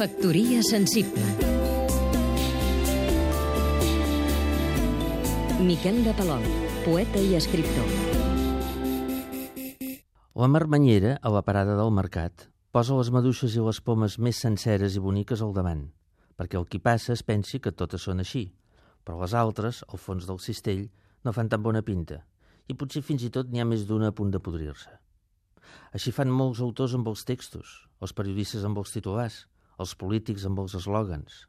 Factoria 0.00 0.62
sensible 0.64 1.20
Miquel 5.60 5.98
de 6.06 6.14
Palol, 6.16 6.46
poeta 6.86 7.20
i 7.20 7.34
escriptor 7.36 7.84
La 10.32 10.48
marmanyera, 10.48 11.18
a 11.20 11.34
la 11.34 11.42
parada 11.44 11.76
del 11.76 11.92
mercat, 11.92 12.46
posa 12.72 12.96
les 12.96 13.12
maduixes 13.12 13.58
i 13.58 13.66
les 13.66 13.82
pomes 13.84 14.16
més 14.16 14.40
senceres 14.40 14.96
i 14.96 15.04
boniques 15.04 15.44
al 15.44 15.52
davant, 15.52 15.84
perquè 16.32 16.56
el 16.56 16.64
qui 16.64 16.80
passa 16.80 17.12
es 17.12 17.20
pensi 17.20 17.60
que 17.60 17.76
totes 17.76 18.08
són 18.08 18.24
així, 18.24 18.46
però 19.04 19.20
les 19.20 19.36
altres, 19.36 19.84
al 19.84 20.00
fons 20.00 20.24
del 20.24 20.40
cistell, 20.40 20.86
no 21.28 21.36
fan 21.36 21.52
tan 21.52 21.60
bona 21.60 21.84
pinta, 21.84 22.22
i 22.72 22.72
potser 22.72 23.04
fins 23.04 23.28
i 23.28 23.34
tot 23.36 23.52
n'hi 23.52 23.60
ha 23.60 23.68
més 23.68 23.84
d'una 23.84 24.14
a 24.14 24.16
punt 24.16 24.32
de 24.32 24.40
podrir-se. 24.40 24.96
Així 25.92 26.08
fan 26.08 26.32
molts 26.32 26.64
autors 26.64 26.96
amb 26.96 27.12
els 27.12 27.28
textos, 27.28 27.82
els 28.00 28.16
periodistes 28.16 28.64
amb 28.64 28.80
els 28.80 28.96
titulars, 28.96 29.42
els 29.80 29.96
polítics 29.96 30.44
amb 30.48 30.60
els 30.62 30.76
eslògans. 30.78 31.46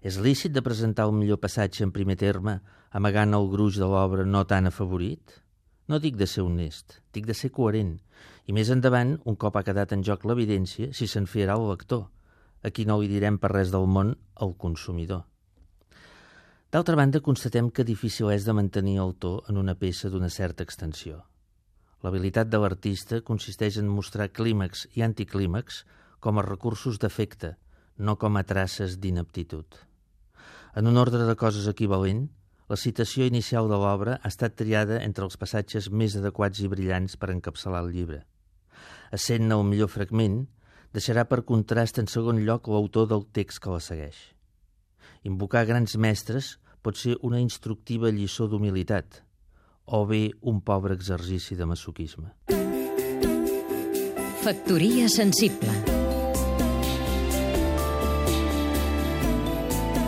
És 0.00 0.18
lícit 0.24 0.52
de 0.56 0.64
presentar 0.64 1.06
el 1.08 1.14
millor 1.16 1.40
passatge 1.42 1.84
en 1.84 1.92
primer 1.92 2.16
terme, 2.20 2.58
amagant 2.90 3.36
el 3.36 3.50
gruix 3.52 3.76
de 3.78 3.86
l'obra 3.86 4.24
no 4.24 4.46
tan 4.48 4.66
afavorit? 4.70 5.36
No 5.88 5.98
dic 6.00 6.16
de 6.16 6.26
ser 6.30 6.44
honest, 6.46 7.00
dic 7.12 7.26
de 7.28 7.36
ser 7.36 7.50
coherent, 7.52 7.98
i 8.46 8.54
més 8.56 8.70
endavant, 8.72 9.16
un 9.28 9.36
cop 9.36 9.56
ha 9.58 9.64
quedat 9.66 9.92
en 9.92 10.04
joc 10.06 10.24
l'evidència, 10.24 10.92
si 10.96 11.06
se'n 11.10 11.28
fiarà 11.28 11.58
el 11.58 11.68
lector, 11.68 12.06
a 12.62 12.70
qui 12.70 12.86
no 12.88 13.00
li 13.00 13.10
direm 13.10 13.38
per 13.42 13.52
res 13.52 13.72
del 13.74 13.86
món 13.86 14.14
el 14.44 14.54
consumidor. 14.64 15.26
D'altra 16.70 16.94
banda, 16.94 17.20
constatem 17.20 17.68
que 17.74 17.86
difícil 17.86 18.30
és 18.30 18.46
de 18.46 18.54
mantenir 18.54 19.00
el 19.02 19.16
to 19.18 19.40
en 19.50 19.58
una 19.58 19.74
peça 19.74 20.10
d'una 20.10 20.30
certa 20.30 20.62
extensió. 20.62 21.24
L'habilitat 22.04 22.48
de 22.48 22.60
l'artista 22.62 23.20
consisteix 23.26 23.76
en 23.80 23.88
mostrar 23.90 24.30
clímax 24.32 24.86
i 24.96 25.02
anticlímax 25.02 25.82
com 26.20 26.38
a 26.38 26.44
recursos 26.46 27.00
d'efecte, 27.00 27.54
no 27.96 28.16
com 28.16 28.36
a 28.36 28.44
traces 28.44 28.98
d'inaptitud. 29.00 29.66
En 30.76 30.86
un 30.86 30.96
ordre 30.96 31.24
de 31.26 31.34
coses 31.36 31.66
equivalent, 31.68 32.28
la 32.70 32.78
citació 32.78 33.26
inicial 33.26 33.66
de 33.68 33.78
l'obra 33.82 34.20
ha 34.22 34.30
estat 34.30 34.54
triada 34.60 35.00
entre 35.02 35.26
els 35.26 35.36
passatges 35.40 35.90
més 35.90 36.14
adequats 36.20 36.60
i 36.62 36.68
brillants 36.70 37.16
per 37.18 37.32
encapçalar 37.34 37.82
el 37.82 37.90
llibre. 37.96 38.20
Essent-ne 39.10 39.56
el 39.56 39.66
millor 39.66 39.90
fragment, 39.90 40.44
deixarà 40.94 41.24
per 41.26 41.42
contrast 41.48 41.98
en 41.98 42.06
segon 42.06 42.38
lloc 42.46 42.70
l'autor 42.70 43.08
del 43.10 43.26
text 43.34 43.58
que 43.64 43.74
la 43.74 43.82
segueix. 43.82 44.20
Invocar 45.26 45.66
grans 45.66 45.96
mestres 45.98 46.54
pot 46.80 46.96
ser 46.96 47.18
una 47.26 47.42
instructiva 47.42 48.14
lliçó 48.14 48.46
d'humilitat, 48.46 49.22
o 49.90 50.06
bé 50.06 50.30
un 50.40 50.62
pobre 50.62 50.94
exercici 50.94 51.58
de 51.58 51.66
masoquisme. 51.66 52.30
Factoria 54.40 55.10
sensible 55.10 55.89